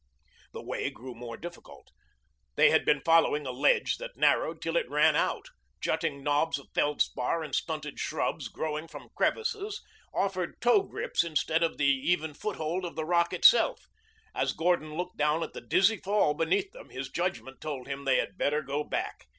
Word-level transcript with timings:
The 0.51 0.63
way 0.63 0.89
grew 0.89 1.13
more 1.13 1.37
difficult. 1.37 1.91
They 2.55 2.71
had 2.71 2.85
been 2.85 3.01
following 3.05 3.45
a 3.45 3.51
ledge 3.51 3.97
that 3.99 4.17
narrowed 4.17 4.59
till 4.59 4.75
it 4.75 4.89
ran 4.89 5.15
out. 5.15 5.45
Jutting 5.79 6.23
knobs 6.23 6.57
of 6.57 6.69
feldspar 6.73 7.43
and 7.43 7.53
stunted 7.53 7.99
shrubs 7.99 8.47
growing 8.47 8.87
from 8.87 9.09
crevices 9.15 9.79
offered 10.11 10.59
toe 10.59 10.81
grips 10.81 11.23
instead 11.23 11.61
of 11.61 11.77
the 11.77 11.85
even 11.85 12.33
foothold 12.33 12.83
of 12.83 12.95
the 12.95 13.05
rock 13.05 13.31
shelf. 13.43 13.85
As 14.33 14.53
Gordon 14.53 14.95
looked 14.95 15.17
down 15.17 15.43
at 15.43 15.53
the 15.53 15.61
dizzy 15.61 15.97
fall 15.97 16.33
beneath 16.33 16.71
them 16.71 16.89
his 16.89 17.09
judgment 17.09 17.61
told 17.61 17.87
him 17.87 18.03
they 18.03 18.17
had 18.17 18.39
better 18.39 18.63
go 18.63 18.83
back. 18.83 19.27